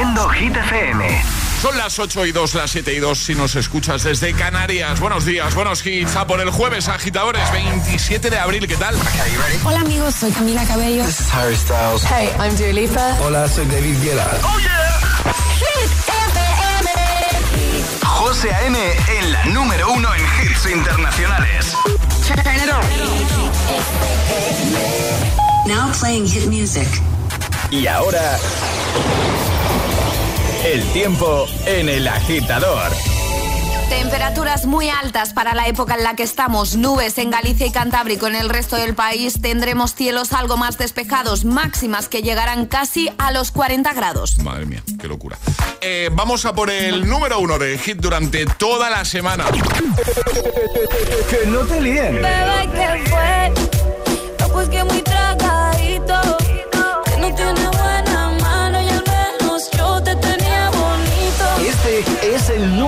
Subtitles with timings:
[0.00, 1.22] Haciendo Hit FM.
[1.60, 4.98] Son las 8 y 2, las 7 y 2 si nos escuchas desde Canarias.
[4.98, 6.16] Buenos días, buenos hits.
[6.16, 8.66] A por el jueves, agitadores, 27 de abril.
[8.66, 8.94] ¿Qué tal?
[9.62, 11.04] Hola amigos, soy Camila Cabello.
[11.04, 12.02] This is Harry Styles.
[12.04, 13.14] Hey, I'm Dua Lipa.
[13.20, 14.38] Hola, soy David Guetta.
[14.42, 15.34] ¡Oh, yeah!
[15.58, 16.88] Hit FM.
[18.06, 18.78] José A.M.
[19.18, 21.76] en la número uno en hits internacionales.
[22.26, 22.80] Turn it on.
[25.68, 26.88] Now playing hit music.
[27.70, 28.38] Y ahora...
[30.64, 32.92] El tiempo en el agitador.
[33.88, 36.76] Temperaturas muy altas para la época en la que estamos.
[36.76, 38.26] Nubes en Galicia y Cantábrico.
[38.26, 43.32] En el resto del país tendremos cielos algo más despejados, máximas que llegarán casi a
[43.32, 44.38] los 40 grados.
[44.38, 45.38] Madre mía, qué locura.
[45.80, 49.46] Eh, vamos a por el número uno de hit durante toda la semana.
[51.30, 52.16] que no te líen.
[52.16, 53.52] Bebé, ¿qué fue?
[54.40, 56.39] No, pues que muy tragadito.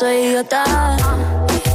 [0.00, 0.64] soy idiota.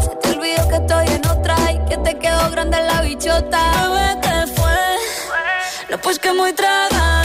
[0.04, 3.62] Se te olvidó que estoy en otra y que te quedó grande la bichota.
[3.84, 4.80] Bebé, ¿qué fue?
[5.92, 7.25] No, pues que muy tragadito.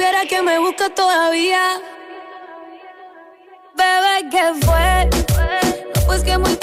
[0.00, 1.78] supiera que me busca todavía.
[3.74, 5.10] Bebé, ¿qué fue?
[5.94, 6.56] No, pues que muy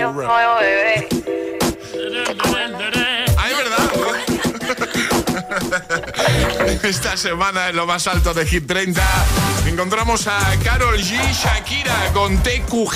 [0.00, 1.08] Un nuevo bebé.
[3.58, 3.90] Verdad.
[6.84, 9.02] Esta semana en lo más alto de Hit 30
[9.66, 11.18] encontramos a Carol G.
[11.32, 12.94] Shakira con TQG.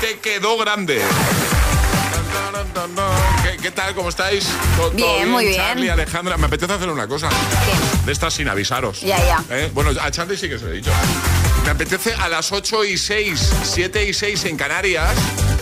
[0.00, 1.00] Te quedó grande.
[3.42, 3.94] ¿Qué, qué tal?
[3.94, 4.46] ¿Cómo estáis?
[4.76, 5.56] ¿Todo- todo Bien, muy bien.
[5.56, 7.28] Charlie, Alejandra, me apetece hacer una cosa.
[8.04, 9.00] De estas sin avisaros.
[9.00, 9.42] Ya, ya.
[9.50, 9.70] ¿Eh?
[9.72, 10.90] Bueno, a Charlie sí que se lo he dicho.
[11.64, 15.10] Me apetece a las 8 y 6, 7 y 6 en Canarias,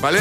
[0.00, 0.20] ¿vale?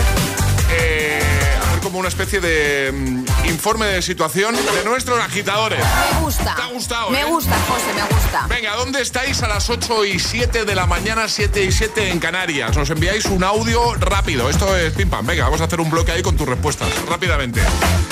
[0.72, 1.22] Eh,
[1.68, 5.80] hacer como una especie de mm, informe de situación de nuestros agitadores.
[6.14, 6.56] Me gusta.
[6.56, 7.26] ¿Te ha gustado, Me eh?
[7.26, 8.48] gusta, José, me gusta.
[8.48, 12.20] Venga, ¿dónde estáis a las 8 y 7 de la mañana, 7 y 7 en
[12.20, 12.76] Canarias?
[12.76, 14.50] Nos enviáis un audio rápido.
[14.50, 15.26] Esto es pim pam.
[15.26, 16.88] Venga, vamos a hacer un bloque ahí con tus respuestas.
[17.08, 17.62] Rápidamente.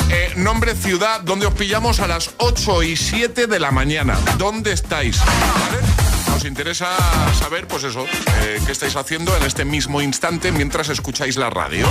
[0.09, 4.17] Eh, nombre, ciudad, ¿dónde os pillamos a las 8 y 7 de la mañana?
[4.37, 5.19] ¿Dónde estáis?
[5.19, 6.00] ¿Vale?
[6.41, 6.88] Nos interesa
[7.33, 8.03] saber, pues eso,
[8.41, 11.85] eh, qué estáis haciendo en este mismo instante mientras escucháis la radio.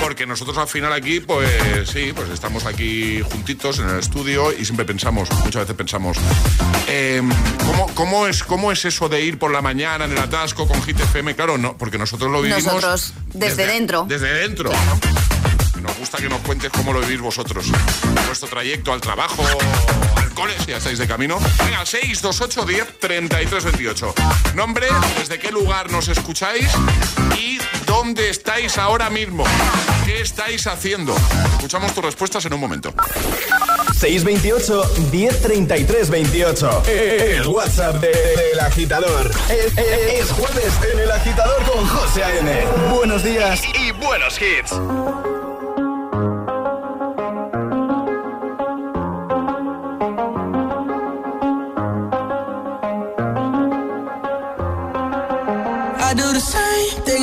[0.00, 4.64] Porque nosotros al final aquí, pues sí, pues estamos aquí juntitos en el estudio y
[4.64, 6.16] siempre pensamos, muchas veces pensamos,
[6.88, 7.30] em,
[7.94, 10.98] ¿cómo, es, ¿cómo es eso de ir por la mañana en el atasco con Hit
[10.98, 11.36] FM?
[11.36, 12.64] Claro, no, porque nosotros lo vivimos...
[12.64, 14.06] Nosotros, desde, dentro.
[14.08, 14.72] Desde dentro.
[15.80, 17.66] Nos gusta que nos cuentes cómo lo vivís vosotros.
[18.26, 19.44] Vuestro trayecto al trabajo,
[20.58, 21.38] si ya estáis de camino.
[21.64, 24.14] Venga, 628 10 33 28.
[24.54, 24.86] Nombre,
[25.18, 26.68] desde qué lugar nos escucháis
[27.36, 29.44] y dónde estáis ahora mismo.
[30.04, 31.14] ¿Qué estáis haciendo?
[31.52, 32.94] Escuchamos tus respuestas en un momento.
[33.98, 36.82] 628 1033 28.
[36.86, 39.30] El WhatsApp del agitador.
[39.48, 42.66] Es, jueves en el agitador con José A.M.
[42.94, 45.31] Buenos días y buenos hits.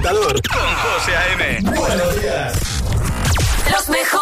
[0.00, 1.60] agitador con José A.M.
[1.76, 2.58] Buenos días.
[3.70, 4.19] Los mejores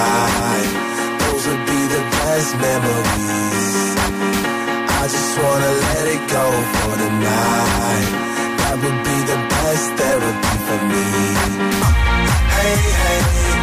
[0.00, 0.70] side.
[1.20, 3.68] Those would be the best memories.
[5.00, 8.10] I just wanna let it go for tonight.
[8.60, 11.06] That would be the best therapy for me.
[12.56, 13.59] Hey, hey.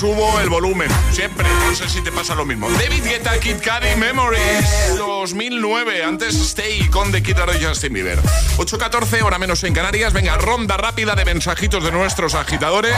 [0.00, 0.88] Subo el volumen.
[1.12, 1.46] Siempre.
[1.46, 2.70] No sé si te pasa lo mismo.
[2.70, 6.02] David Guetta, Kid Cudi, Memories 2009.
[6.02, 8.18] Antes Stay con The Kid y Justin Bieber.
[8.56, 10.14] 8.14, hora menos en Canarias.
[10.14, 12.96] Venga, ronda rápida de mensajitos de nuestros agitadores.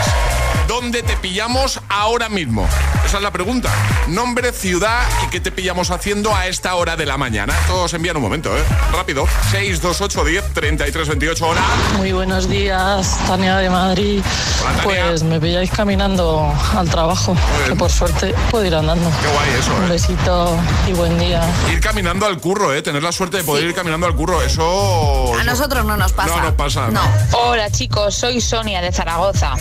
[0.73, 2.67] ¿Dónde te pillamos ahora mismo?
[3.05, 3.69] Esa es la pregunta.
[4.09, 7.53] Nombre, ciudad y qué te pillamos haciendo a esta hora de la mañana.
[7.67, 8.63] Todos envían un momento, ¿eh?
[8.91, 9.27] Rápido.
[9.51, 11.47] 628 10 33 28.
[11.47, 11.61] Hola.
[11.99, 14.23] Muy buenos días, Tania de Madrid.
[14.63, 15.05] Hola, Tania.
[15.09, 17.37] Pues me pilláis caminando al trabajo,
[17.67, 19.11] que por suerte puedo ir andando.
[19.21, 19.89] Qué guay eso, Un ¿eh?
[19.91, 20.57] besito
[20.89, 21.43] y buen día.
[21.71, 22.81] Ir caminando al curro, ¿eh?
[22.81, 24.41] Tener la suerte de poder ir caminando al curro.
[24.41, 25.35] Eso...
[25.39, 26.35] A nosotros no nos pasa.
[26.35, 26.89] No nos pasa.
[26.89, 27.03] No.
[27.33, 29.55] Hola chicos, soy Sonia de Zaragoza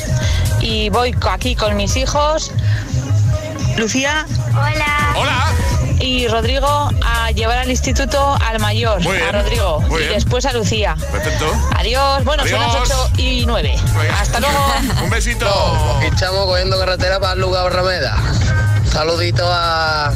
[0.61, 2.51] y voy co- aquí con mis hijos,
[3.77, 5.15] Lucía Hola.
[5.17, 5.45] Hola.
[5.99, 10.13] y Rodrigo a llevar al instituto al mayor, Muy bien, a Rodrigo, muy y bien.
[10.15, 10.95] después a Lucía.
[11.11, 11.45] Perfecto.
[11.77, 13.75] Adiós, bueno, son las 8 y 9.
[13.99, 14.19] Venga.
[14.19, 14.65] Hasta luego.
[15.03, 15.99] Un besito.
[16.03, 18.17] Estamos cogiendo carretera para el lugar Rameda.
[18.91, 20.11] Saludito a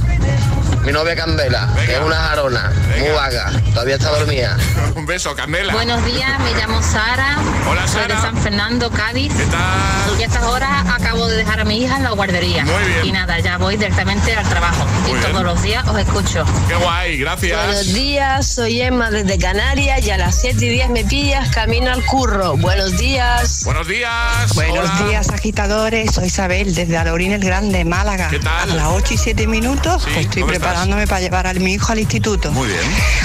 [0.86, 1.86] mi novia Candela, Venga.
[1.86, 3.14] que es una jarona, muy Venga.
[3.16, 4.56] vaga, todavía está dormida.
[4.96, 5.74] Un beso, Candela.
[5.74, 7.38] Buenos días, me llamo Sara.
[7.68, 8.16] Hola, Soy Sara.
[8.16, 9.34] de San Fernando, Cádiz.
[9.34, 10.20] ¿Qué tal?
[10.20, 12.64] Y a estas horas acabo de dejar a mi hija en la guardería.
[12.66, 13.06] Muy bien.
[13.06, 14.86] Y nada, ya voy directamente al trabajo.
[15.02, 15.32] Muy y bien.
[15.32, 16.46] todos los días os escucho.
[16.68, 17.66] Qué guay, gracias.
[17.66, 21.92] Buenos días, soy Emma desde Canarias y a las 7 y 10 me pillas camino
[21.92, 22.56] al curro.
[22.58, 23.64] Buenos días.
[23.66, 24.54] Buenos días.
[24.54, 25.08] Buenos Hola.
[25.10, 26.12] días, agitadores.
[26.14, 28.30] Soy Isabel desde Alorín el Grande, Málaga.
[28.30, 28.72] ¿Qué tal?
[28.72, 31.74] A las 8 y 7 minutos, Sí, pues estoy ¿dónde preparándome para llevar a mi
[31.74, 32.52] hijo al instituto.
[32.52, 32.82] Muy bien.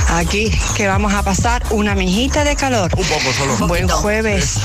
[0.08, 2.92] Aquí, que vamos a pasar una mijita de calor.
[2.96, 3.66] Un poco solo.
[3.66, 4.60] Buen jueves.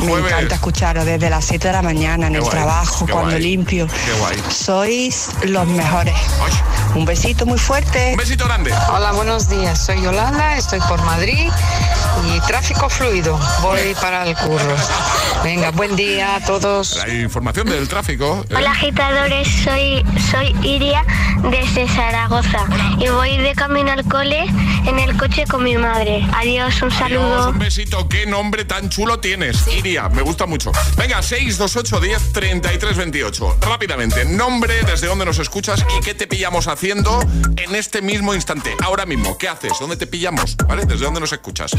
[0.00, 0.32] Me jueves.
[0.32, 3.32] encanta escucharos desde las 7 de la mañana en Qué el guay, trabajo, qué cuando
[3.32, 3.88] guay, limpio.
[3.88, 4.42] Qué guay.
[4.50, 6.14] Sois los mejores.
[6.44, 6.52] Ay,
[6.94, 8.10] Un besito muy fuerte.
[8.12, 8.72] Un besito grande.
[8.92, 9.84] Hola, buenos días.
[9.84, 11.50] Soy Yolanda, estoy por Madrid
[12.24, 13.38] y tráfico fluido.
[13.62, 14.76] Voy para el curro.
[15.42, 16.96] Venga, buen día a todos.
[16.96, 18.44] La información del tráfico.
[18.48, 18.54] ¿eh?
[18.56, 21.04] Hola agitadores, soy, soy Iria
[21.50, 22.66] desde Zaragoza
[22.98, 24.44] y voy de camino al cole
[24.86, 26.24] en el coche con mi madre.
[26.34, 27.50] Adiós, un Adiós, saludo.
[27.50, 28.06] un besito.
[28.08, 29.66] Qué nombre tan chulo tienes.
[29.68, 30.72] Iria, me gusta mucho.
[30.98, 33.56] Venga, 628 10 33 28.
[33.62, 37.18] Rápidamente, nombre, desde dónde nos escuchas y qué te pillamos haciendo
[37.56, 38.76] en este mismo instante.
[38.84, 39.72] Ahora mismo, ¿qué haces?
[39.80, 40.56] ¿Dónde te pillamos?
[40.68, 40.84] ¿Vale?
[40.84, 41.72] ¿Desde dónde nos escuchas?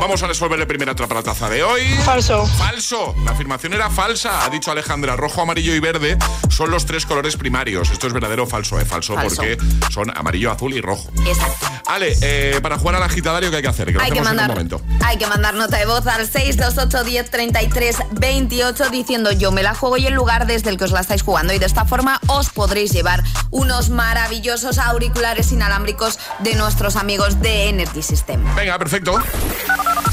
[0.00, 1.82] Vamos a resolver el primer atrapalataza de hoy.
[2.06, 2.46] Falso.
[2.46, 3.14] Falso.
[3.24, 4.44] La afirmación era falsa.
[4.44, 5.14] Ha dicho Alejandra.
[5.14, 6.16] Rojo, amarillo y verde
[6.48, 7.90] son los tres colores primarios.
[7.90, 8.84] Esto es verdadero o falso, ¿eh?
[8.86, 9.36] Falso, Falso.
[9.36, 9.57] porque
[9.90, 11.08] son amarillo, azul y rojo.
[11.26, 11.66] Exacto.
[11.86, 13.86] Ale, eh, para jugar al agitadario, ¿qué hay que hacer?
[13.92, 14.80] Que Hay que, hacemos en un mandar, momento.
[15.04, 19.74] hay que mandar nota de voz al 628 10 33 28 diciendo yo me la
[19.74, 22.20] juego y el lugar desde el que os la estáis jugando y de esta forma
[22.26, 28.42] os podréis llevar unos maravillosos auriculares inalámbricos de nuestros amigos de Energy System.
[28.54, 29.18] Venga, perfecto.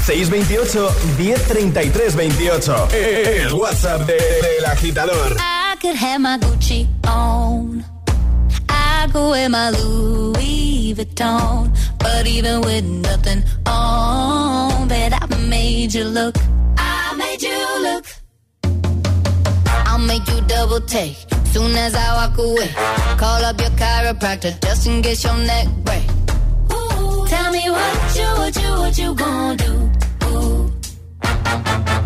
[0.06, 2.88] 628 1033 28.
[2.92, 5.36] El WhatsApp de- del agitador.
[5.38, 7.45] I could have my Gucci on.
[9.06, 11.70] I could wear my Louis Vuitton.
[12.00, 16.34] But even with nothing on, bet I made you look.
[16.76, 18.04] I made you look.
[19.86, 21.14] I'll make you double take
[21.52, 22.70] soon as I walk away.
[23.16, 26.02] Call up your chiropractor just in case your neck break.
[26.72, 29.90] Ooh, tell me what you, what you, what you gonna do.
[30.26, 32.05] Ooh.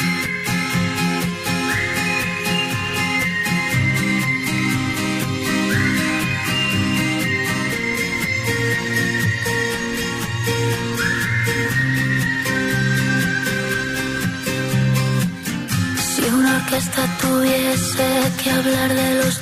[18.43, 19.37] que hablar de los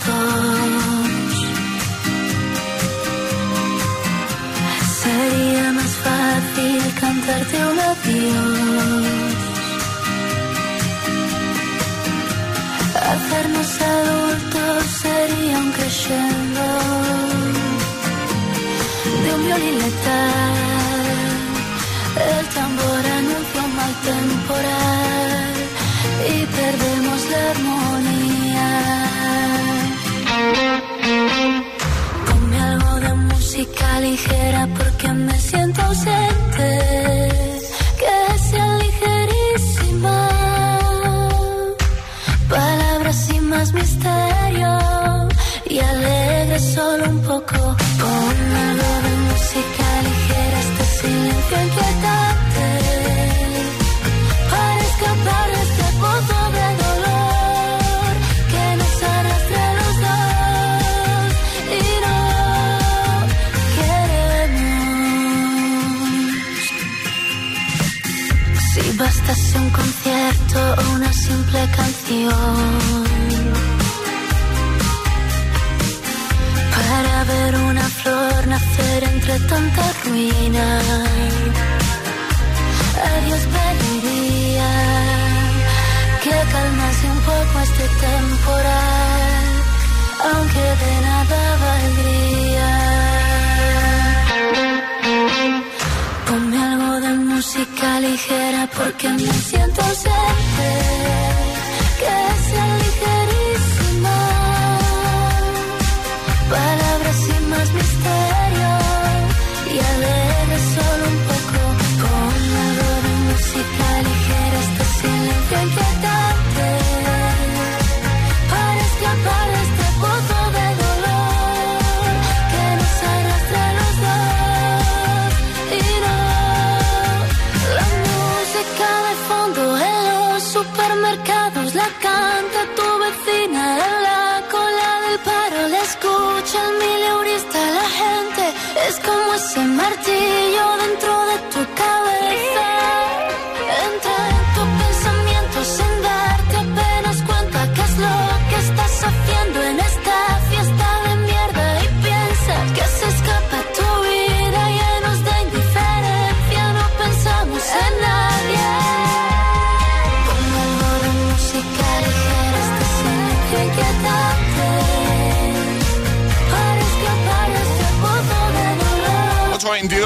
[139.49, 141.18] ese martillo dentro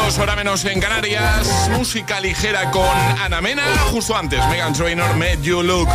[0.04, 1.70] 22, hora menos en Canarias.
[1.78, 2.86] Música ligera con
[3.22, 3.64] Ana Mena.
[3.90, 5.88] Justo antes, Megan Trainor, Made You Look.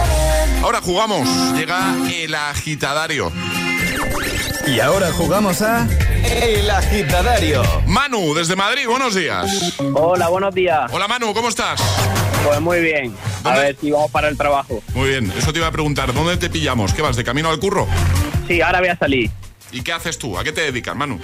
[0.62, 1.28] Ahora jugamos.
[1.54, 3.30] Llega el agitadario.
[4.66, 5.86] Y ahora jugamos a
[6.24, 7.62] El Agitadario.
[7.86, 9.74] Manu, desde Madrid, buenos días.
[9.94, 10.90] Hola, buenos días.
[10.92, 11.80] Hola Manu, ¿cómo estás?
[12.44, 13.14] Pues muy bien.
[13.44, 14.82] A ver si vamos para el trabajo.
[14.94, 16.14] Muy bien, eso te iba a preguntar.
[16.14, 16.94] ¿Dónde te pillamos?
[16.94, 17.86] ¿Qué vas, de camino al curro?
[18.46, 19.30] Sí, ahora voy a salir.
[19.70, 20.38] ¿Y qué haces tú?
[20.38, 21.20] ¿A qué te dedicas, Manu?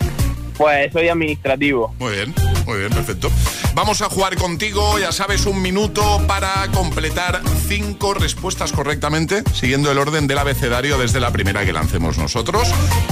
[0.56, 1.94] Pues soy administrativo.
[1.98, 2.34] Muy bien,
[2.66, 3.30] muy bien, perfecto.
[3.74, 9.98] Vamos a jugar contigo, ya sabes, un minuto para completar cinco respuestas correctamente, siguiendo el
[9.98, 12.68] orden del abecedario desde la primera que lancemos nosotros.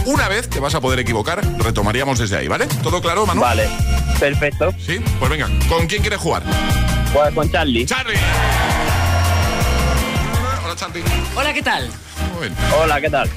[0.07, 2.66] Una vez te vas a poder equivocar, retomaríamos desde ahí, ¿vale?
[2.83, 3.40] ¿Todo claro, Manu?
[3.40, 3.68] Vale,
[4.20, 4.72] perfecto.
[4.78, 6.44] Sí, pues venga, ¿con quién quieres jugar?
[7.12, 7.85] Pues con Charlie.
[7.85, 8.18] Charlie.
[10.64, 11.02] Hola, Charlie.
[11.35, 11.90] Hola, ¿qué tal?
[12.81, 13.29] Hola, ¿qué tal?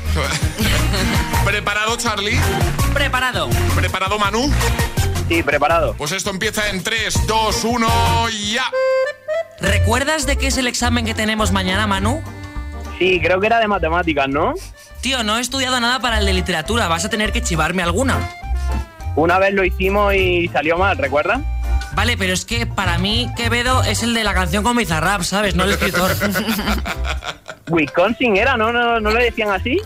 [1.45, 2.39] ¿Preparado, Charlie?
[2.93, 3.49] Preparado.
[3.75, 4.51] ¿Preparado, Manu?
[5.27, 5.95] Sí, preparado.
[5.97, 7.87] Pues esto empieza en 3, 2, 1,
[8.51, 8.63] ya.
[9.59, 12.21] ¿Recuerdas de qué es el examen que tenemos mañana, Manu?
[12.99, 14.53] Sí, creo que era de matemáticas, ¿no?
[15.01, 18.17] Tío, no he estudiado nada para el de literatura, vas a tener que chivarme alguna.
[19.15, 21.41] Una vez lo hicimos y salió mal, ¿recuerdas?
[21.95, 25.55] Vale, pero es que para mí Quevedo es el de la canción con Bizarrap, ¿sabes?
[25.55, 26.11] No el escritor.
[27.69, 28.71] Wisconsin era, ¿no?
[28.71, 28.99] ¿no?
[28.99, 29.81] ¿No le decían así?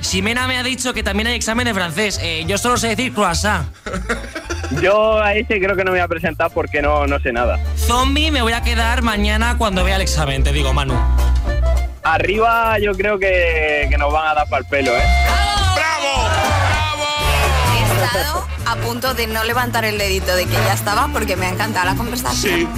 [0.00, 2.18] Ximena me ha dicho que también hay examen de francés.
[2.22, 3.66] Eh, yo solo sé decir croissant.
[4.80, 7.58] Yo a ese creo que no me voy a presentar porque no, no sé nada.
[7.76, 10.94] Zombie me voy a quedar mañana cuando vea el examen, te digo, Manu.
[12.02, 15.02] Arriba yo creo que, que nos van a dar para el pelo, ¿eh?
[15.74, 16.30] ¡Bravo!
[17.76, 21.46] He estado a punto de no levantar el dedito de que ya estaba porque me
[21.46, 22.60] ha encantado la conversación.
[22.60, 22.68] Sí,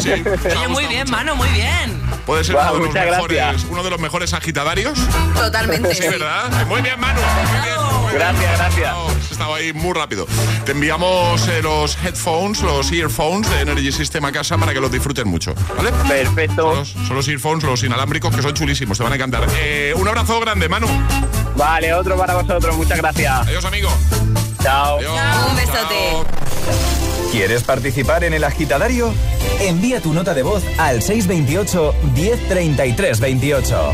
[0.00, 0.24] sí, sí.
[0.56, 2.00] Oye, muy bien, Manu, muy bien.
[2.24, 4.98] Puede ser uno, de los mejores, uno de los mejores agitadarios.
[5.34, 5.94] Totalmente.
[5.94, 6.66] Sí, ¿verdad?
[6.66, 7.20] Muy bien, Manu.
[7.20, 8.14] Muy bien, muy bien.
[8.14, 8.96] Gracias, gracias.
[9.30, 10.26] Estado ahí muy rápido.
[10.64, 14.90] Te enviamos eh, los headphones, los earphones de Energy System a casa para que los
[14.90, 15.92] disfruten mucho, ¿vale?
[16.08, 16.62] Perfecto.
[16.62, 19.46] Son los, son los earphones, los inalámbricos, que son chulísimos, te van a encantar.
[19.56, 20.86] Eh, un abrazo grande, Manu.
[21.56, 22.76] Vale, otro para vosotros.
[22.76, 23.46] Muchas gracias.
[23.46, 23.90] Adiós, amigo.
[24.62, 24.98] Chao.
[24.98, 25.18] Adiós.
[25.50, 26.32] Un besote.
[27.32, 29.12] ¿Quieres participar en el agitadario?
[29.60, 33.92] Envía tu nota de voz al 628 1033 28.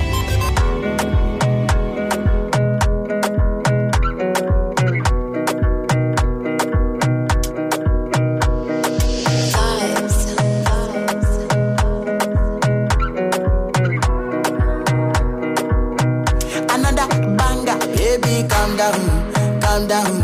[16.71, 20.18] Another banger, baby, calm down, calm down.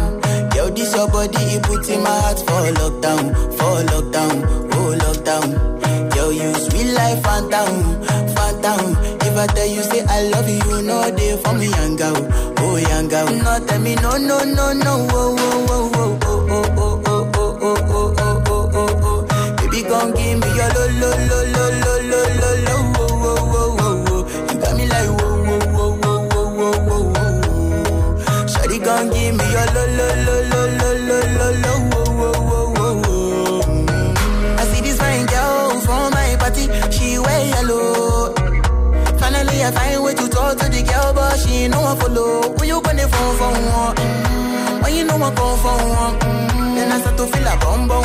[1.04, 4.36] Yo, your body, it puts in my heart for lockdown, for lockdown,
[4.72, 6.16] oh lockdown.
[6.16, 8.02] Yo, you sweet life, phantom,
[8.34, 8.96] phantom.
[9.20, 12.16] If I tell you say I love you, you know they for me, young girl,
[12.58, 13.26] oh young girl.
[13.26, 15.93] No, tell me no, no, no, no, oh, oh, oh,
[45.64, 46.18] for one,
[46.76, 48.04] then I start to feel a bum bum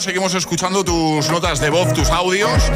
[0.00, 2.70] seguimos escuchando tus notas de voz, tus audios.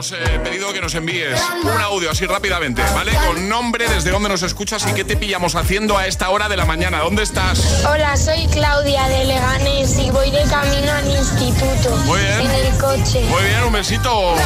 [0.00, 3.12] Hemos eh, pedido que nos envíes un audio así rápidamente, ¿vale?
[3.26, 6.56] Con nombre, desde dónde nos escuchas y qué te pillamos haciendo a esta hora de
[6.56, 7.00] la mañana.
[7.00, 7.84] ¿Dónde estás?
[7.84, 11.96] Hola, soy Claudia de Leganés y voy de camino al instituto.
[12.06, 12.40] Muy bien.
[12.40, 13.20] En el coche.
[13.28, 14.36] Muy bien, un besito.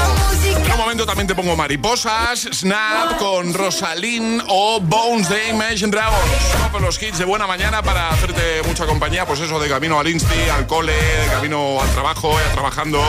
[0.44, 6.72] En un momento también te pongo mariposas, Snap con Rosalind o Bones de Imagine Dragons.
[6.72, 10.08] Con los hits de buena mañana para hacerte mucha compañía, pues eso, de camino al
[10.08, 13.00] Insti, al cole, de camino al trabajo, ya trabajando.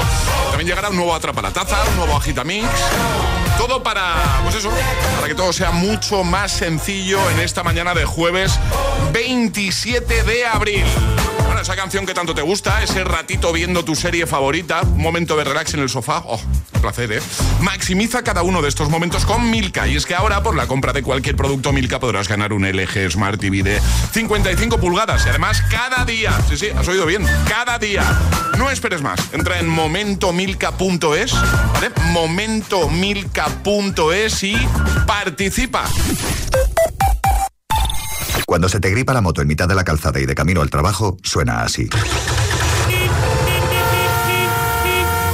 [0.50, 2.68] También llegará un nuevo Atrapa la Taza, un nuevo Agitamix.
[3.58, 4.70] Todo para, pues eso,
[5.16, 8.60] para que todo sea mucho más sencillo en esta mañana de jueves
[9.14, 10.86] 27 de abril.
[11.62, 15.44] Esa canción que tanto te gusta, ese ratito viendo tu serie favorita, un momento de
[15.44, 16.40] relax en el sofá, oh,
[16.82, 17.22] placer, ¿eh?
[17.62, 19.88] Maximiza cada uno de estos momentos con Milka.
[19.88, 23.10] Y es que ahora, por la compra de cualquier producto Milka, podrás ganar un LG
[23.10, 25.26] Smart TV de 55 pulgadas.
[25.26, 28.04] Y además, cada día, sí, sí, has oído bien, cada día.
[28.58, 29.20] No esperes más.
[29.34, 31.34] Entra en momentomilka.es,
[31.74, 31.90] ¿vale?
[32.12, 34.56] Momentomilka.es y
[35.08, 35.86] participa.
[38.56, 40.70] Cuando se te gripa la moto en mitad de la calzada y de camino al
[40.70, 41.90] trabajo, suena así.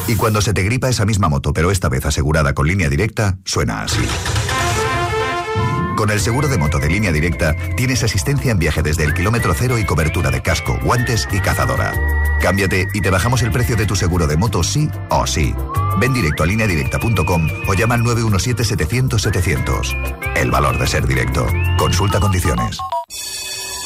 [0.08, 3.38] Y cuando se te gripa esa misma moto, pero esta vez asegurada con línea directa,
[3.46, 4.02] suena así.
[5.96, 9.54] Con el seguro de moto de línea directa, tienes asistencia en viaje desde el kilómetro
[9.56, 11.94] cero y cobertura de casco, guantes y cazadora.
[12.42, 15.54] Cámbiate y te bajamos el precio de tu seguro de moto sí o sí.
[16.00, 20.38] Ven directo a lineadirecta.com o llama al 917-700-700.
[20.38, 21.46] El valor de ser directo.
[21.78, 22.80] Consulta condiciones.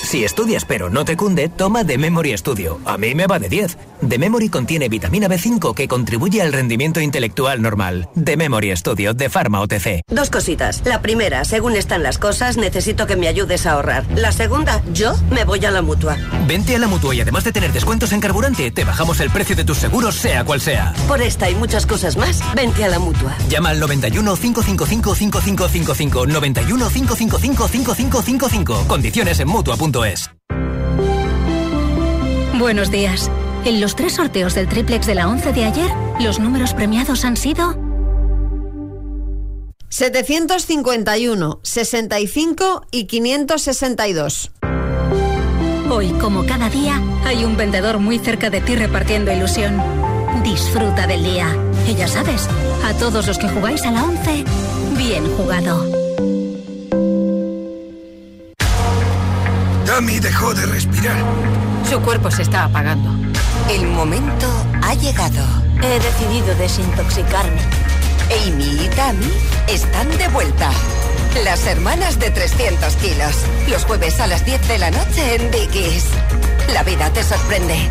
[0.05, 2.79] Si estudias pero no te cunde, toma The Memory Studio.
[2.85, 3.75] A mí me va de 10.
[4.07, 8.07] The Memory contiene vitamina B5 que contribuye al rendimiento intelectual normal.
[8.23, 10.01] The Memory Studio de Pharma OTC.
[10.07, 10.83] Dos cositas.
[10.85, 14.05] La primera, según están las cosas, necesito que me ayudes a ahorrar.
[14.15, 16.17] La segunda, yo me voy a la mutua.
[16.47, 19.55] Vente a la mutua y además de tener descuentos en carburante, te bajamos el precio
[19.55, 20.93] de tus seguros, sea cual sea.
[21.07, 23.35] Por esta y muchas cosas más, vente a la mutua.
[23.49, 28.87] Llama al 91 555 5555 91 555 5555.
[28.87, 29.47] Condiciones en
[29.95, 30.29] mutua.es.
[32.59, 33.31] Buenos días.
[33.65, 37.37] En los tres sorteos del triplex de la 11 de ayer, los números premiados han
[37.37, 37.75] sido
[39.89, 44.51] 751, 65 y 562.
[45.89, 49.81] Hoy, como cada día, hay un vendedor muy cerca de ti repartiendo ilusión.
[50.43, 51.47] Disfruta del día.
[51.87, 52.47] Y ya sabes,
[52.83, 54.43] a todos los que jugáis a la 11,
[54.97, 56.04] bien jugado.
[59.95, 61.15] Tammy dejó de respirar.
[61.89, 63.09] Su cuerpo se está apagando.
[63.69, 64.45] El momento
[64.81, 65.41] ha llegado.
[65.81, 67.61] He decidido desintoxicarme.
[68.45, 69.31] Amy y Tammy
[69.69, 70.69] están de vuelta.
[71.45, 73.37] Las hermanas de 300 kilos.
[73.69, 76.07] Los jueves a las 10 de la noche en Dickies.
[76.73, 77.89] La vida te sorprende.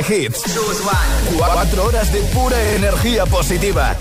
[0.00, 0.42] De hits.
[1.36, 3.96] Cuatro horas de pura energía positiva.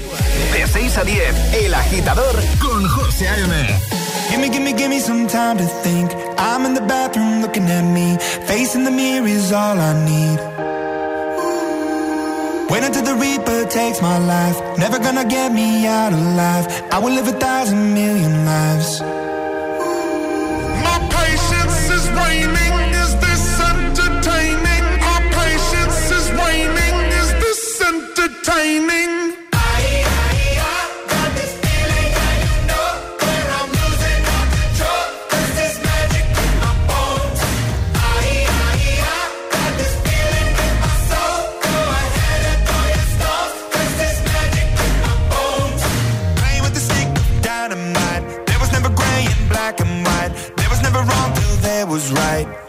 [0.53, 3.67] De 6 a 10, El Agitador con José A.M.
[4.29, 6.11] Gimme, gimme, gimme some time to think.
[6.37, 8.17] I'm in the bathroom looking at me.
[8.45, 10.39] Facing the mirror is all I need.
[12.69, 14.57] Wait until the Reaper takes my life.
[14.77, 16.67] Never gonna get me out alive.
[16.91, 19.01] I will live a thousand million lives.
[51.79, 52.68] it was right.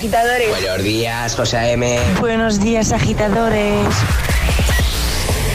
[0.00, 0.48] Agitadores.
[0.48, 2.00] Buenos días, José A.M.
[2.20, 3.94] Buenos días, agitadores.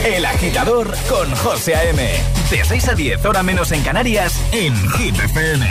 [0.05, 2.12] El Agitador con José A.M.
[2.51, 5.65] De 6 a 10, hora menos en Canarias, en Hit FM.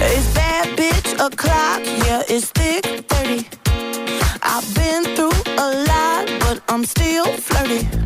[0.00, 3.46] It's bad bitch o'clock, yeah, it's thick 30.
[4.42, 8.05] I've been through a lot, but I'm still flirty.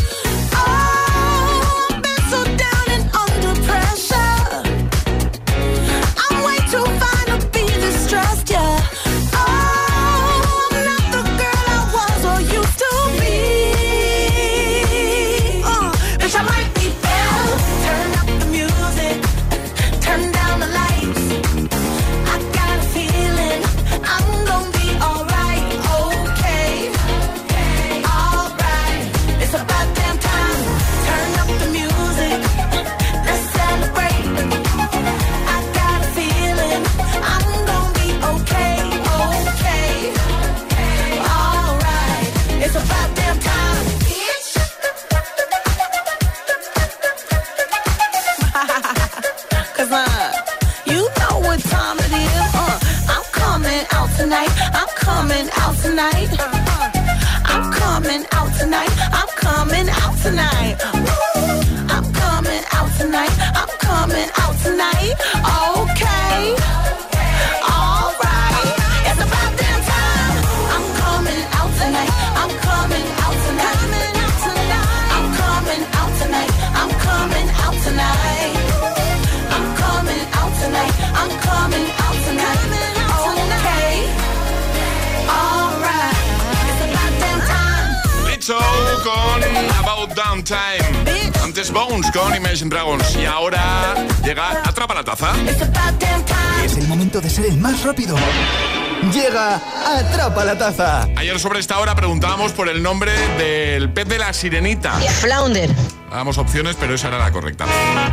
[101.41, 104.93] Sobre esta hora preguntábamos por el nombre del pez de la sirenita.
[105.21, 105.69] Flounder.
[106.09, 107.65] Dábamos opciones, pero esa era la correcta.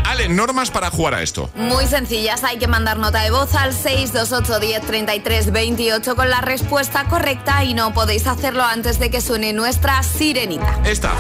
[0.05, 1.51] Ale, normas para jugar a esto.
[1.55, 6.41] Muy sencillas, hay que mandar nota de voz al 628 10 33 28 con la
[6.41, 10.81] respuesta correcta y no podéis hacerlo antes de que suene nuestra sirenita.
[10.85, 11.13] Esta.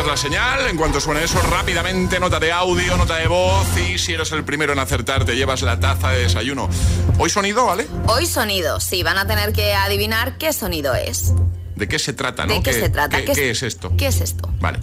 [0.00, 0.66] Esta es la señal.
[0.70, 4.44] En cuanto suene eso, rápidamente nota de audio, nota de voz y si eres el
[4.44, 6.70] primero en acertar te llevas la taza de desayuno.
[7.18, 7.86] ¿Hoy sonido, vale?
[8.06, 11.34] Hoy sonido, sí, van a tener que adivinar qué sonido es.
[11.76, 12.54] ¿De qué se trata, no?
[12.54, 13.18] ¿De qué se trata?
[13.18, 13.92] ¿Qué, ¿Qué es- qué es esto?
[13.98, 14.48] ¿Qué es esto?
[14.58, 14.78] Vale.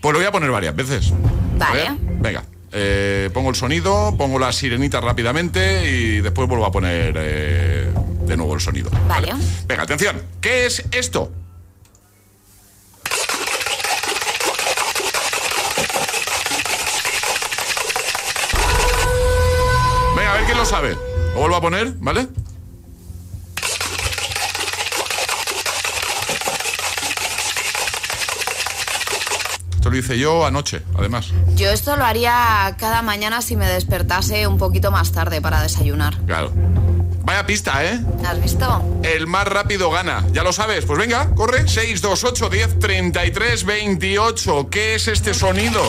[0.00, 1.12] Pues lo voy a poner varias veces.
[1.58, 1.90] Vale.
[2.00, 2.42] Venga.
[2.72, 7.92] Eh, pongo el sonido, pongo la sirenita rápidamente y después vuelvo a poner eh,
[8.22, 8.88] de nuevo el sonido.
[9.06, 9.34] Vale.
[9.66, 10.22] Venga, atención.
[10.40, 11.30] ¿Qué es esto?
[20.16, 20.96] Venga, a ver quién lo sabe.
[21.34, 22.28] Lo vuelvo a poner, ¿vale?
[29.74, 31.28] Esto lo hice yo anoche, además.
[31.54, 36.16] Yo esto lo haría cada mañana si me despertase un poquito más tarde para desayunar.
[36.26, 36.52] Claro.
[37.24, 38.00] Vaya pista, ¿eh?
[38.24, 39.00] ¿Has visto?
[39.02, 40.24] El más rápido gana.
[40.32, 40.84] ¿Ya lo sabes?
[40.84, 41.66] Pues venga, corre.
[41.68, 44.68] 6, 2, 8, 10, 33, 28.
[44.70, 45.82] ¿Qué es este sonido?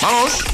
[0.00, 0.44] Vamos.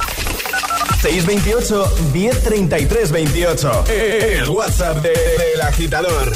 [1.01, 3.85] 628 1033 28.
[3.89, 6.33] El WhatsApp de- del agitador.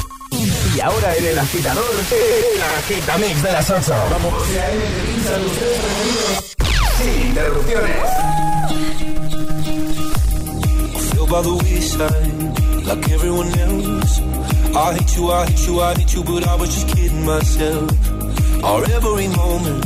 [0.75, 3.93] Y ahora en el agitador, el agitamix de las 8.
[4.09, 4.33] Vamos.
[6.97, 7.95] Sin interrupciones.
[11.63, 14.19] wayside like everyone else.
[14.75, 17.91] I hate you, I hate you, I hate you, but I was just kidding myself.
[18.63, 19.85] Our every moment,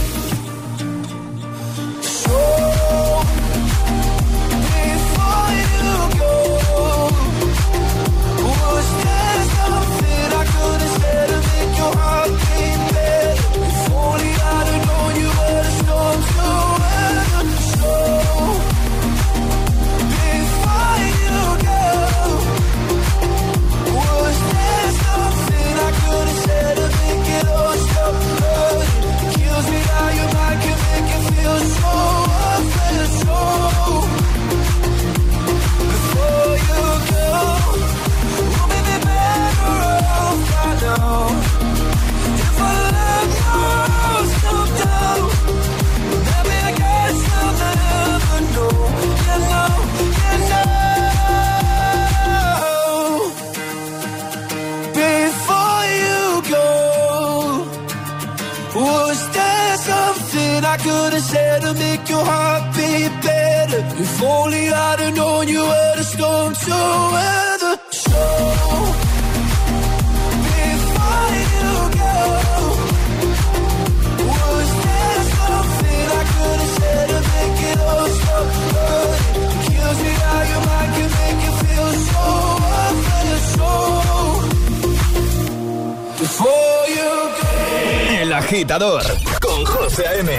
[88.81, 89.03] Agitador
[89.39, 90.31] con José A.M.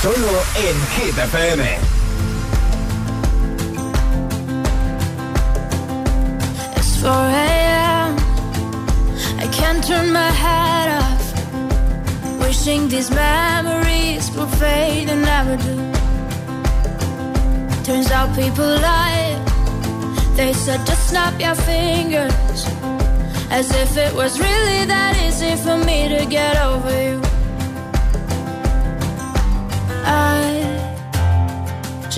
[0.00, 1.64] Solo en Hit FM.
[6.76, 8.16] It's 4 a.m.
[9.38, 12.40] I can't turn my head off.
[12.40, 15.76] Wishing these memories will fade and never do.
[17.84, 19.36] Turns out people lie.
[20.36, 22.66] They said just snap your fingers.
[23.50, 27.29] As if it was really that easy for me to get over you.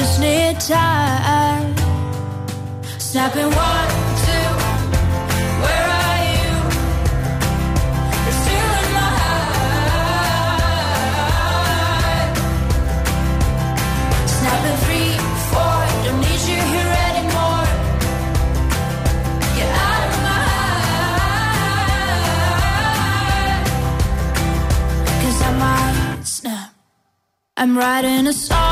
[0.03, 1.77] Just need time.
[2.99, 3.91] Snapping one,
[4.25, 4.49] two,
[5.63, 6.51] where are you?
[8.97, 9.57] My heart.
[14.37, 15.13] Snapping three,
[15.51, 17.67] four, don't need you here anymore.
[19.57, 20.43] Get out of my
[25.45, 26.71] I might snap.
[27.57, 28.72] I'm writing a song.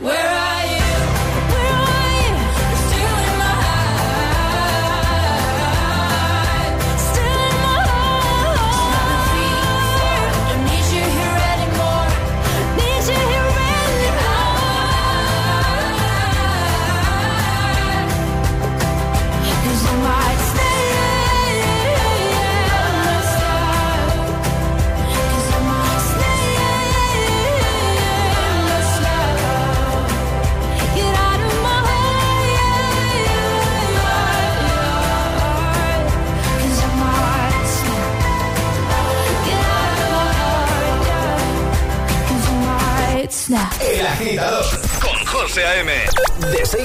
[0.00, 0.75] where I am.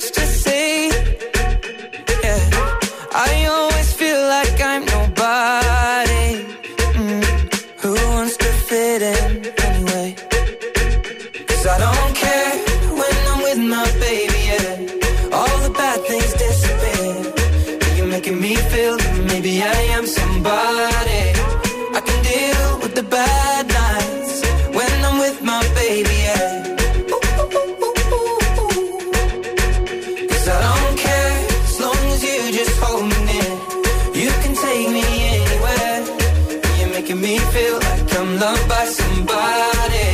[0.00, 0.27] Just.
[38.68, 40.08] By somebody.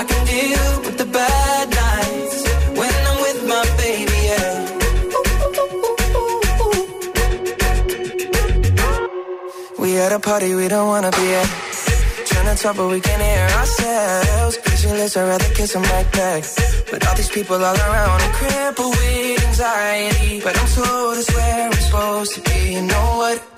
[0.00, 2.38] I can deal with the bad nights
[2.78, 4.54] when I'm with my baby, yeah.
[9.78, 11.48] We at a party we don't wanna be at.
[12.26, 14.56] Trying to talk but we can't hear ourselves.
[14.58, 16.06] Pictureless, I'd rather kiss a back.
[16.90, 20.40] But all these people all around, I'm crippled with anxiety.
[20.44, 22.74] But I'm told it's where I'm supposed to be.
[22.74, 23.57] You know what?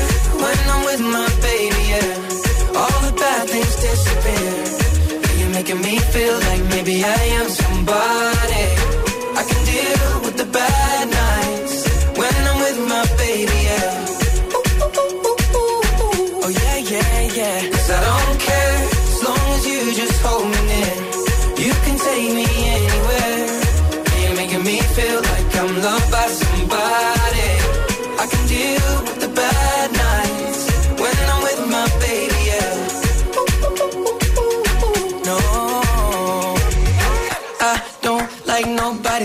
[7.03, 7.60] I am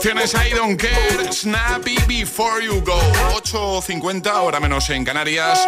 [0.00, 3.00] interrupciones, I don't care, Snappy Before You Go.
[3.34, 5.66] 8.50, ahora menos en Canarias.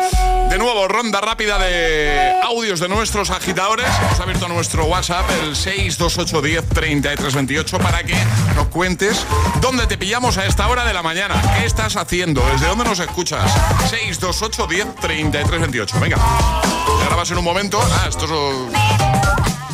[0.49, 3.87] De nuevo, ronda rápida de audios de nuestros agitadores.
[4.01, 8.16] Hemos abierto nuestro WhatsApp, el 628103328, para que
[8.55, 9.26] nos cuentes
[9.61, 11.35] dónde te pillamos a esta hora de la mañana.
[11.59, 12.41] ¿Qué estás haciendo?
[12.53, 13.53] ¿Desde dónde nos escuchas?
[13.91, 16.01] 628103328.
[16.01, 16.16] Venga,
[16.99, 17.78] te grabas en un momento.
[17.83, 18.30] Ah, esto es...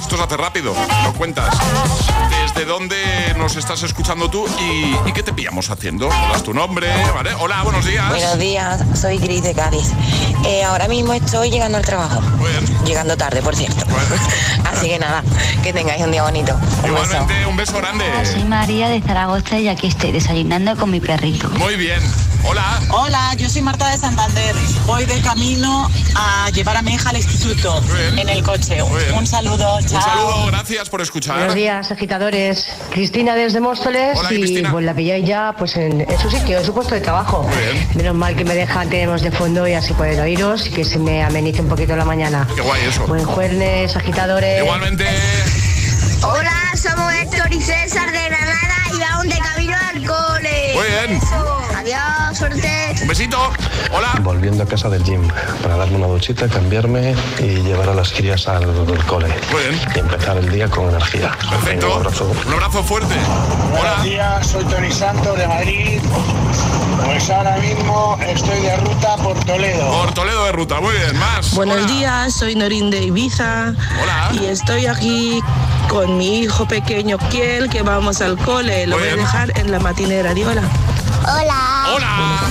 [0.00, 1.54] Esto se hace rápido, lo cuentas.
[2.58, 2.96] ¿Desde dónde
[3.36, 6.08] nos estás escuchando tú y, y qué te pillamos haciendo?
[6.08, 7.32] Das tu nombre, ¿vale?
[7.34, 8.08] Hola, buenos días.
[8.08, 9.92] Buenos días, soy Gris de Cádiz.
[10.44, 12.20] Eh, ahora mismo estoy llegando al trabajo.
[12.84, 13.86] Llegando tarde, por cierto.
[14.64, 15.22] Así que nada,
[15.62, 16.52] que tengáis un día bonito.
[16.54, 16.86] Un beso.
[16.88, 18.04] Igualmente, un beso grande.
[18.24, 21.48] Soy María de Zaragoza y aquí estoy desayunando con mi perrito.
[21.50, 22.00] Muy bien.
[22.50, 22.80] Hola.
[22.90, 24.54] Hola, yo soy Marta de Santander.
[24.86, 27.82] Voy de camino a llevar a mi hija al instituto
[28.16, 28.82] en el coche.
[28.82, 29.96] Un saludo, chao.
[29.98, 31.36] Un saludo, gracias por escuchar.
[31.36, 32.66] Buenos días, agitadores.
[32.90, 34.72] Cristina desde Móstoles Hola, y Cristina.
[34.72, 37.46] pues la pilláis ya pues en, en su sitio, en su puesto de trabajo.
[37.94, 40.98] Menos mal que me dejan, tenemos de fondo y así pueden oíros y que se
[40.98, 42.48] me amenice un poquito la mañana.
[42.54, 43.06] Qué guay eso.
[43.06, 44.62] Buen jueves, agitadores.
[44.62, 45.06] Igualmente.
[46.22, 50.72] Hola, somos Héctor y César de Granada y vamos de camino al cole.
[50.74, 51.20] Muy bien.
[51.88, 52.96] Adiós, suerte.
[53.00, 53.38] Un besito.
[53.90, 54.18] Hola.
[54.20, 55.26] Volviendo a casa del gym
[55.62, 59.34] para darme una duchita, cambiarme y llevar a las crías al, al cole.
[59.94, 61.34] Y empezar el día con energía.
[61.64, 62.30] Venga, un abrazo.
[62.46, 63.14] Un abrazo fuerte.
[63.70, 66.00] Buenos días, soy Tony Santos de Madrid.
[67.06, 69.90] Pues ahora mismo estoy de ruta por Toledo.
[69.90, 71.18] Por Toledo de ruta, muy bien.
[71.18, 71.54] Más.
[71.54, 73.72] Buenos días, soy Norín de Ibiza.
[74.02, 74.28] Hola.
[74.32, 75.40] Y estoy aquí
[75.88, 78.86] con mi hijo pequeño Kiel, que vamos al cole.
[78.86, 79.24] Lo Muy voy a bien.
[79.24, 80.34] dejar en la matinera.
[80.34, 80.62] Di hola.
[81.98, 82.48] Hola.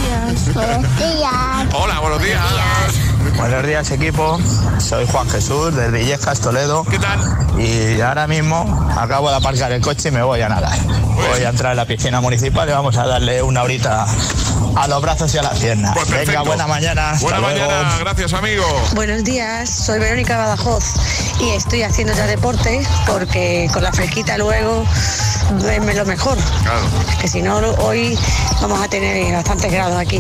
[0.54, 1.68] Buenos días.
[1.74, 2.42] Hola, buenos días.
[2.52, 3.07] Buenos días
[3.92, 4.40] equipo,
[4.80, 6.84] soy Juan Jesús desde Illescas, Toledo.
[6.84, 7.20] ¿Qué tal?
[7.60, 10.78] Y ahora mismo acabo de aparcar el coche y me voy a nadar.
[11.16, 14.06] Voy a entrar a la piscina municipal y vamos a darle una horita
[14.76, 15.94] a los brazos y a las piernas.
[15.96, 17.12] Pues Venga, buena mañana.
[17.12, 17.72] hasta Buena luego.
[17.72, 18.64] mañana, gracias amigo.
[18.94, 20.84] Buenos días, soy Verónica Badajoz
[21.42, 24.86] y estoy haciendo ya deporte porque con la fresquita luego
[25.60, 26.38] duerme lo mejor.
[27.22, 28.18] Que si no, hoy
[28.62, 30.20] vamos a tener bastantes grados aquí.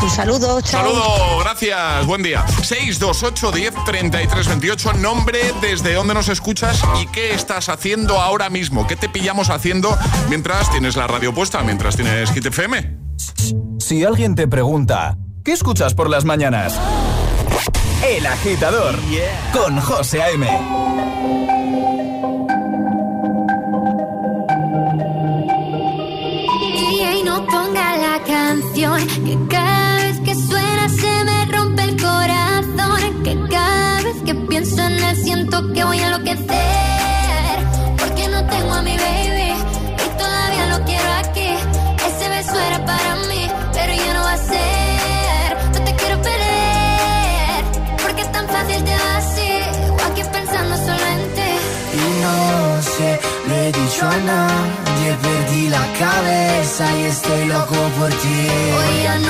[0.00, 0.82] Un saludo, chao.
[0.82, 2.44] Saludo, gracias, buen día.
[2.62, 8.86] 628 10 33 28, nombre, desde dónde nos escuchas y qué estás haciendo ahora mismo.
[8.86, 9.96] ¿Qué te pillamos haciendo
[10.28, 12.96] mientras tienes la radio puesta, mientras tienes Hit FM?
[13.80, 16.78] Si alguien te pregunta, ¿qué escuchas por las mañanas?
[18.06, 18.96] El agitador
[19.52, 20.46] con José A.M.
[26.90, 29.47] Y no ponga la canción que
[35.22, 37.56] siento que voy a enloquecer.
[37.98, 39.52] Porque no tengo a mi baby
[40.04, 41.50] y todavía lo quiero aquí.
[42.08, 43.42] Ese beso era para mí,
[43.72, 45.48] pero ya no va a ser.
[45.74, 47.60] No te quiero perder,
[48.02, 49.52] porque es tan fácil va así.
[49.90, 51.52] O aquí pensando solo en ti.
[52.02, 53.08] Y no se
[53.48, 58.40] lo he dicho a nadie, perdí la cabeza y estoy loco por ti.
[58.76, 59.27] Hoy ya no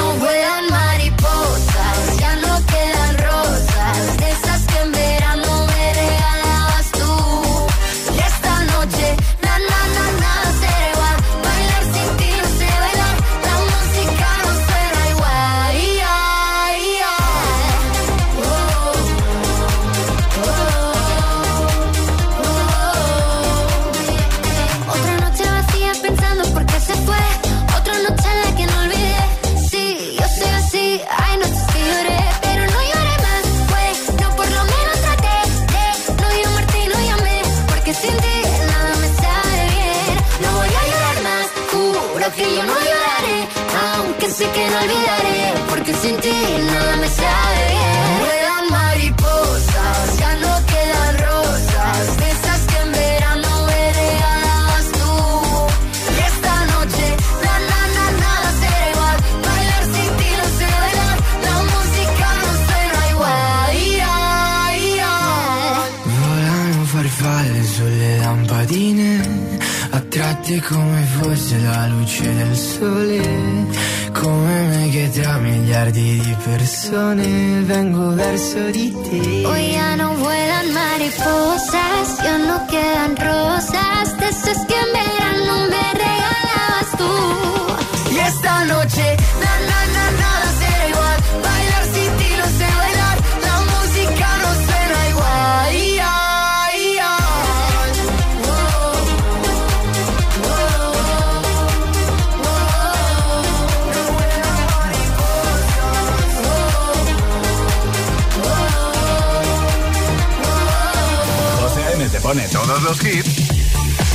[112.28, 113.48] pone todos los hits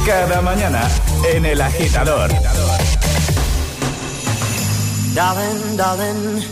[0.05, 0.87] cada mañana
[1.33, 2.29] en El Agitador.
[5.15, 6.43] Darling, darling,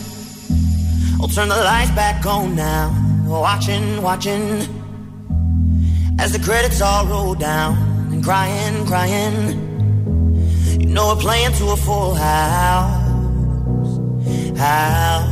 [1.20, 2.90] I'll turn the lights back on now.
[3.26, 4.66] Watching, watching,
[6.18, 7.76] as the credits all roll down
[8.10, 9.36] and crying, crying.
[10.80, 12.98] You know we're playing to a full house,
[14.58, 15.31] house.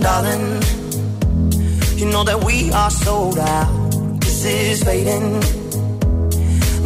[0.00, 0.62] Darling,
[1.96, 3.90] you know that we are sold out.
[4.20, 5.40] This is fading,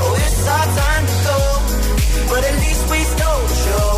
[0.02, 1.38] Oh, it's our time to go,
[2.28, 3.88] but at least we stole show.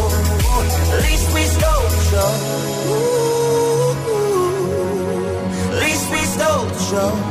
[0.92, 2.32] At least we stole show.
[5.72, 7.25] At least we stole show.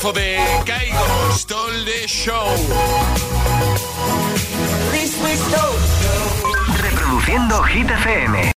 [0.00, 2.48] Temazo de Kaigo, Stole the Show.
[6.80, 8.40] Reproduciendo Hit FM.